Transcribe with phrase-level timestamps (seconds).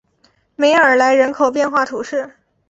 [0.55, 2.35] 梅尔莱人口变化图示